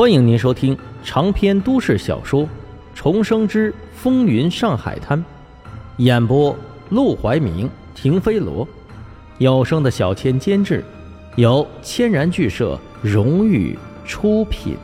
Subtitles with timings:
[0.00, 2.44] 欢迎您收听长篇都市小说
[2.94, 5.18] 《重生之风云上海滩》，
[5.98, 6.56] 演播：
[6.88, 8.66] 陆怀明、停飞罗，
[9.36, 10.82] 有声的小千监制，
[11.36, 14.74] 由千然剧社荣誉出品。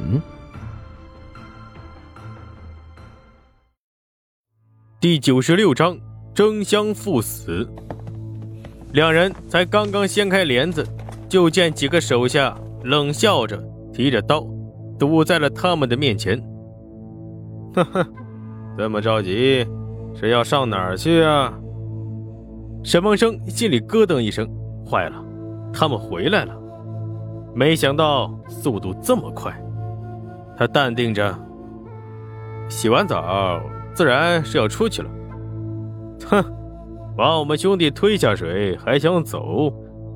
[5.01, 5.97] 第九十六章：
[6.35, 7.67] 争相赴死。
[8.93, 10.87] 两人才刚刚掀开帘子，
[11.27, 12.55] 就见几个手下
[12.85, 13.59] 冷笑着
[13.95, 14.47] 提着刀。
[14.99, 16.41] 堵在了他们的面前。
[17.75, 18.07] 呵呵，
[18.79, 19.67] 这么着急，
[20.15, 21.53] 是要上哪儿去啊？
[22.83, 24.49] 沈梦生心里咯噔一声，
[24.89, 25.17] 坏了，
[25.73, 26.55] 他们回来了。
[27.55, 29.53] 没想到速度这么快。
[30.57, 31.37] 他淡定着，
[32.69, 33.61] 洗完澡
[33.93, 35.11] 自然是要出去了。
[36.27, 36.43] 哼，
[37.17, 39.71] 把我们兄弟推下水还想走，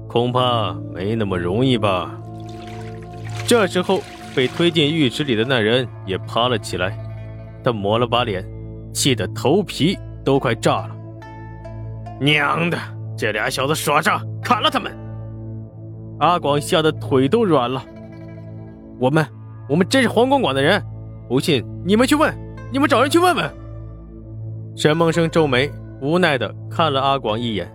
[0.08, 2.18] 恐怕没那么容易吧？
[3.46, 4.00] 这时候。
[4.34, 6.96] 被推进浴池里的那人也爬了起来，
[7.62, 8.44] 他抹了把脸，
[8.92, 10.96] 气得头皮都快炸了。
[12.20, 12.78] 娘的，
[13.16, 14.92] 这俩小子耍诈，砍了他们！
[16.20, 17.82] 阿广吓得腿都软了。
[18.98, 19.26] 我们，
[19.68, 20.82] 我们真是黄公馆的人，
[21.28, 22.34] 不信你们去问，
[22.70, 23.50] 你们找人去问问。
[24.76, 27.70] 沈梦生皱眉，无奈的看了阿广一眼。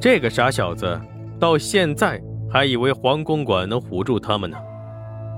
[0.00, 1.00] 这个傻小子，
[1.38, 4.56] 到现在还以为黄公馆能唬住他们呢。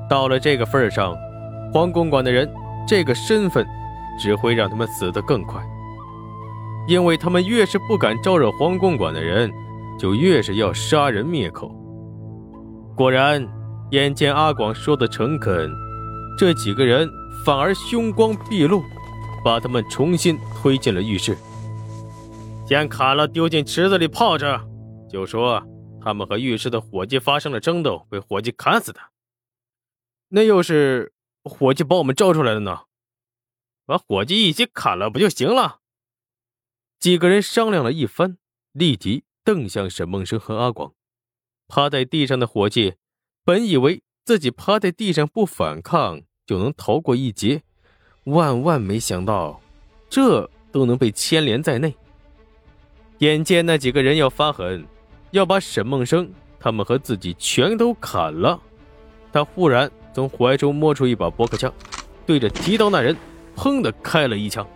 [0.08, 1.16] 到了这个份上，
[1.72, 2.50] 黄公馆的人
[2.86, 3.66] 这个身份，
[4.18, 5.62] 只会让他们死得更快。
[6.86, 9.52] 因为他们越是不敢招惹黄公馆的人，
[9.98, 11.70] 就越是要杀人灭口。
[12.96, 13.46] 果然，
[13.90, 15.70] 眼见阿广说的诚恳，
[16.38, 17.06] 这几个人
[17.44, 18.82] 反而凶光毕露，
[19.44, 21.36] 把他们重新推进了浴室，
[22.66, 24.58] 先砍了丢进池子里泡着，
[25.10, 25.62] 就说
[26.02, 29.00] 他们和浴室的伙计发生了争斗，被伙计砍死的。
[30.30, 31.12] 那又是
[31.42, 32.84] 伙计把我们招出来的呢？
[33.86, 35.80] 把伙计一起砍了不就行了？
[37.00, 38.36] 几个人商量了一番，
[38.72, 40.92] 立即瞪向沈梦生和阿广。
[41.66, 42.96] 趴在地上的伙计
[43.44, 47.62] 本以为自己趴在地上不反抗就能逃过一劫，
[48.24, 49.62] 万万没想到，
[50.10, 51.94] 这都能被牵连在内。
[53.18, 54.86] 眼见那几个人要发狠，
[55.30, 58.60] 要把沈梦生他们和自己全都砍了，
[59.32, 59.90] 他忽然。
[60.18, 61.72] 从怀中摸出一把驳壳枪，
[62.26, 63.16] 对着提刀那人，
[63.54, 64.66] 砰的开了一枪。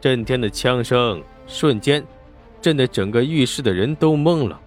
[0.00, 2.00] 震天的枪声瞬间
[2.62, 4.60] 震得整个浴室的人都懵了。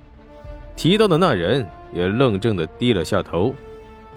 [0.75, 3.55] 提刀的那人也愣怔的低了下头，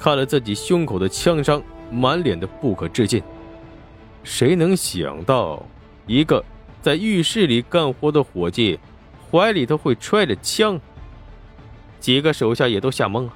[0.01, 1.63] 看了自己胸口的枪伤，
[1.93, 3.23] 满脸的不可置信。
[4.25, 5.65] 谁能想到，
[6.09, 6.45] 一个
[6.83, 8.81] 在浴室里干活的伙计，
[9.31, 10.81] 怀里头会揣着枪？
[12.01, 13.33] 几个手下也都吓懵了，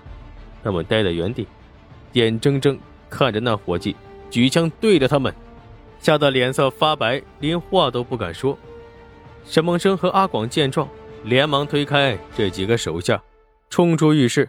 [0.65, 1.47] 他们呆在原地。
[2.13, 2.79] 眼睁睁
[3.09, 3.95] 看着那伙计
[4.31, 5.35] 举枪对着他们，
[6.01, 8.57] 吓得脸色发白，连话都不敢说。
[9.45, 10.89] 沈梦生和阿广见状，
[11.25, 13.21] 连忙推开这几个手下，
[13.69, 14.49] 冲出浴室。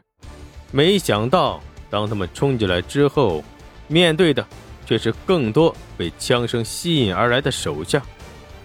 [0.71, 3.43] 没想到，当他们冲进来之后，
[3.87, 4.45] 面对的
[4.85, 8.01] 却是更多被枪声吸引而来的手下。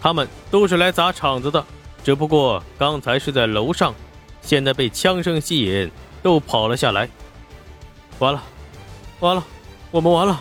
[0.00, 1.64] 他们都是来砸场子的，
[2.04, 3.94] 只不过刚才是在楼上，
[4.40, 5.90] 现在被枪声吸引，
[6.22, 7.08] 都跑了下来。
[8.18, 8.42] 完了！
[9.20, 9.44] 完了，
[9.90, 10.40] 我们完了！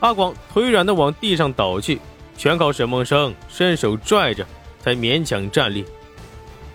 [0.00, 2.00] 阿广腿软的往地上倒去，
[2.36, 4.46] 全靠沈梦生伸手拽着，
[4.80, 5.84] 才勉强站立。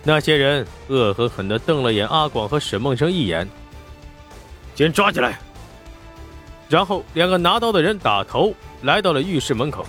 [0.02, 3.48] 那些人恶狠狠的瞪了眼阿广和沈梦生一眼，
[4.74, 5.38] 先抓起来。
[6.68, 9.86] 然后两个拿刀的人打头来到了浴室门口，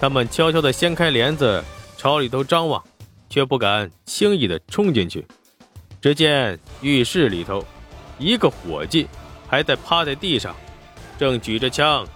[0.00, 1.62] 他们悄悄的掀开帘子，
[1.96, 2.82] 朝里头张望，
[3.30, 5.24] 却不敢轻易的冲进去。
[6.00, 7.64] 只见浴室里头，
[8.18, 9.06] 一个伙计。
[9.48, 10.54] 还在趴在地上，
[11.18, 12.06] 正举着枪，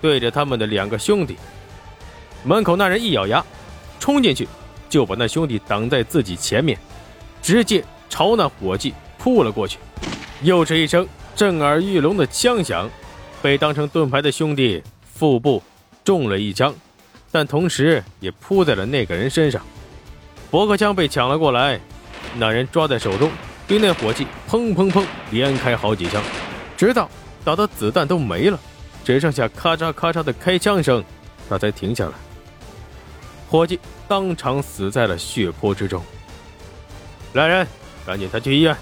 [0.00, 1.36] 对着他们的两个兄弟。
[2.44, 3.42] 门口那人一咬牙，
[3.98, 4.46] 冲进去，
[4.88, 6.78] 就把那兄弟挡在自己前面，
[7.40, 9.78] 直接朝那伙计扑了过去。
[10.42, 12.88] 又是一声震耳欲聋的枪响，
[13.40, 14.82] 被当成盾牌的兄弟
[15.14, 15.62] 腹部
[16.04, 16.74] 中了一枪，
[17.32, 19.62] 但同时也扑在了那个人身上。
[20.50, 21.80] 驳壳枪被抢了过来，
[22.36, 23.30] 那人抓在手中，
[23.66, 26.22] 对那伙计砰砰砰连开好几枪。
[26.76, 27.08] 直到
[27.44, 28.58] 打的子弹都没了，
[29.04, 31.04] 只剩下咔嚓咔嚓的开枪声，
[31.48, 32.12] 他才停下来。
[33.48, 33.78] 伙计
[34.08, 36.02] 当场死在了血泊之中。
[37.34, 37.66] 来人，
[38.06, 38.76] 赶紧抬去医院。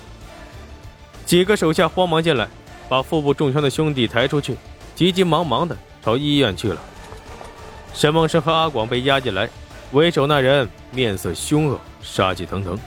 [1.26, 2.48] 几个手下慌忙进来，
[2.88, 4.56] 把腹部中枪的兄弟抬出去，
[4.94, 6.80] 急急忙忙的朝医院去了。
[7.94, 9.48] 沈梦生和阿广被押进来，
[9.92, 12.78] 为首那人面色凶恶，杀气腾腾，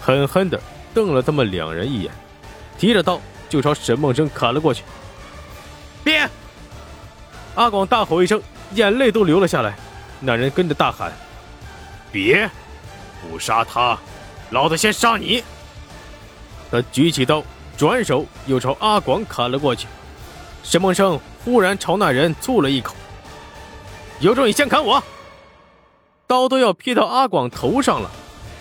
[0.00, 0.60] 狠狠的
[0.92, 2.12] 瞪了他们两人一眼，
[2.78, 3.20] 提着刀。
[3.52, 4.82] 就朝沈梦生砍了过去。
[6.02, 6.26] 别！
[7.54, 9.76] 阿广大吼一声，眼泪都流了下来。
[10.20, 11.12] 那人跟着大喊
[12.10, 12.50] ：“别！
[13.20, 13.98] 不杀他，
[14.52, 15.44] 老子先杀你！”
[16.72, 17.44] 他举起刀，
[17.76, 19.86] 转手又朝阿广砍了过去。
[20.62, 22.94] 沈梦生忽然朝那人啐了一口
[24.20, 25.04] ：“有种你先砍我！”
[26.26, 28.10] 刀都要劈到阿广头上了，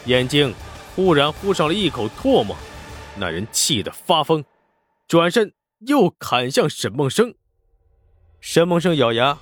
[0.03, 0.53] 眼睛
[0.97, 2.57] 忽然呼上了一口唾沫。
[3.15, 4.43] 那人气得发疯，
[5.07, 7.33] 转身又砍向沈梦生。
[8.39, 9.37] 沈梦生咬牙，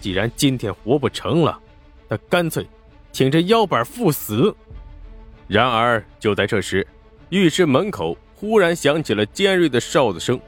[0.00, 1.58] 既然今天活不成了，
[2.08, 2.66] 他干脆
[3.12, 4.54] 挺着腰板赴死。
[5.46, 6.86] 然而就在这时，
[7.30, 10.38] 浴室门口忽然响起了尖锐的哨子声，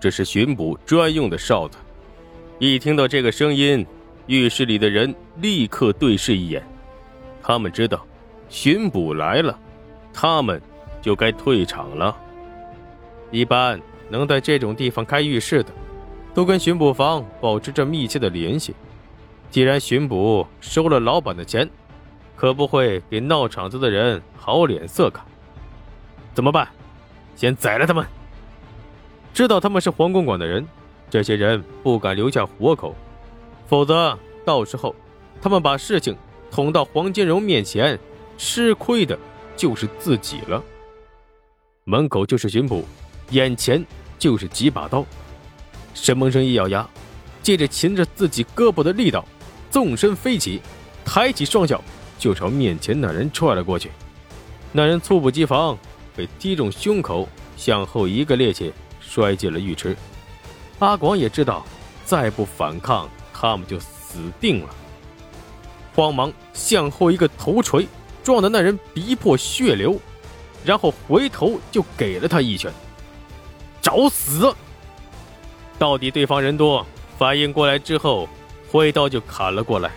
[0.00, 1.78] 这是巡捕专用的哨子。
[2.58, 3.86] 一听到这个声音，
[4.26, 6.66] 浴室里的人立刻对视一眼，
[7.42, 8.06] 他们知道
[8.48, 9.58] 巡捕来了，
[10.12, 10.60] 他们。
[11.02, 12.14] 就该退场了。
[13.30, 15.70] 一般能在这种地方开浴室的，
[16.34, 18.74] 都跟巡捕房保持着密切的联系。
[19.50, 21.68] 既然巡捕收了老板的钱，
[22.36, 25.24] 可不会给闹场子的人好脸色看。
[26.32, 26.68] 怎么办？
[27.36, 28.06] 先宰了他们。
[29.32, 30.66] 知道他们是黄公馆的人，
[31.08, 32.94] 这些人不敢留下活口，
[33.66, 34.94] 否则到时候
[35.40, 36.16] 他们把事情
[36.50, 37.98] 捅到黄金荣面前，
[38.36, 39.18] 吃亏的
[39.56, 40.62] 就是自己了。
[41.84, 42.84] 门口就是巡捕，
[43.30, 43.84] 眼前
[44.18, 45.04] 就是几把刀。
[45.94, 46.88] 沈梦生一咬牙，
[47.42, 49.24] 借着擒着自己胳膊的力道，
[49.70, 50.60] 纵身飞起，
[51.04, 51.82] 抬起双脚
[52.18, 53.90] 就朝面前那人踹了过去。
[54.72, 55.76] 那人猝不及防，
[56.14, 59.96] 被踢中胸口，向后一个趔趄，摔进了浴池。
[60.78, 61.66] 阿广也知道，
[62.04, 64.74] 再不反抗，他们就死定了。
[65.94, 67.86] 慌忙向后一个头锤，
[68.22, 69.98] 撞得那人鼻破血流。
[70.64, 72.72] 然后回头就给了他一拳，
[73.90, 74.54] 找死！
[75.76, 76.86] 到底对方人多，
[77.18, 78.28] 反应过来之后，
[78.70, 79.90] 挥刀就砍了过来。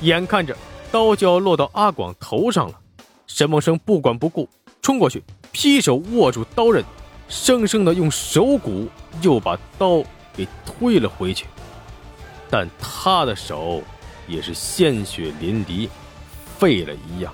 [0.00, 0.56] 眼看着
[0.90, 2.80] 刀就要落到阿广头上了，
[3.26, 4.48] 沈梦生不管不顾，
[4.80, 5.22] 冲过去，
[5.52, 6.82] 劈手握住刀刃，
[7.28, 8.88] 生生的用手骨
[9.20, 10.02] 又把刀
[10.34, 11.44] 给推了回去。
[12.48, 13.82] 但他的手
[14.26, 15.90] 也是鲜血淋漓，
[16.58, 17.30] 废了一样。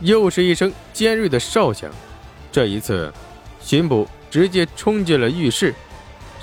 [0.00, 1.88] 又是一声尖锐的哨响，
[2.50, 3.12] 这一次，
[3.60, 5.74] 巡捕直接冲进了浴室。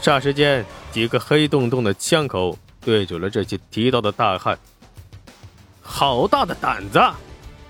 [0.02, 4.58] 霎时间，几个黑洞洞的枪口对准了这些提刀的大汉。
[5.82, 7.02] 好大的胆子！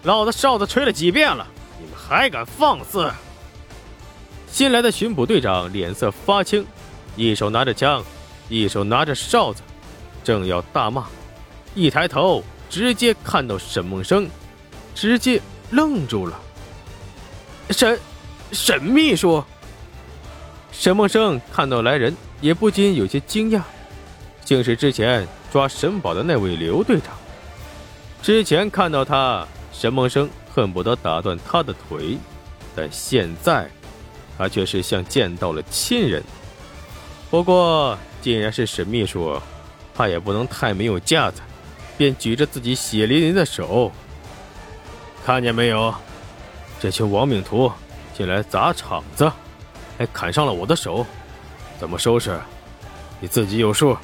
[0.04, 1.48] 老子哨子吹了几遍了，
[1.80, 3.12] 你们还敢放肆！
[4.48, 6.66] 新来的巡捕队长脸色发青，
[7.16, 8.04] 一手拿着枪，
[8.50, 9.62] 一手拿着哨子，
[10.24, 11.06] 正要大骂，
[11.74, 14.30] 一抬头，直接看到沈梦生，
[14.94, 15.42] 直接。
[15.72, 16.40] 愣住了，
[17.72, 18.00] 沈
[18.52, 19.44] 沈秘书。
[20.86, 23.60] 沈梦生看到来人，也不禁有些惊讶，
[24.44, 27.12] 竟是之前抓沈宝的那位刘队长。
[28.22, 32.20] 之前看到他，沈梦生恨不得打断他的腿，
[32.76, 33.68] 但现在，
[34.38, 36.22] 他却是像见到了亲人。
[37.32, 39.42] 不过，既然是沈秘书，
[39.96, 41.42] 他也不能太没有架子，
[41.98, 43.92] 便举着自己血淋淋的手。
[45.26, 45.92] 看见没有，
[46.80, 47.72] 这群亡命徒
[48.16, 49.32] 进来砸场子，
[49.98, 51.06] 还砍伤了我的手，
[51.80, 52.40] 怎么收拾？
[53.20, 53.98] 你自己有数。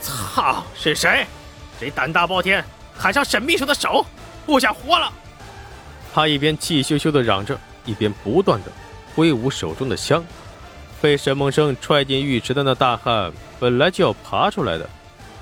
[0.00, 0.64] 操！
[0.74, 1.26] 是谁？
[1.78, 2.64] 谁胆大包天，
[2.98, 4.04] 砍伤沈秘书的手，
[4.44, 5.12] 不想活了？
[6.12, 8.72] 他一边气咻咻的嚷着，一边不断的
[9.14, 10.24] 挥舞手中的枪。
[11.00, 14.88] 被沈梦生踹进浴池的那大汉，本来就要爬出来的，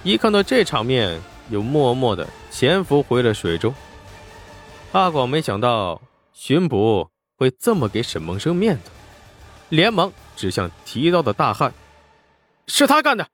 [0.03, 1.19] 一看到这场面，
[1.49, 3.75] 又默默的潜伏回了水中。
[4.93, 6.01] 阿广没想到
[6.35, 7.09] 巡捕
[7.39, 8.91] 会这么给沈梦生面子，
[9.69, 11.73] 连忙指向提刀的大汉
[12.69, 13.27] ：“是他干的，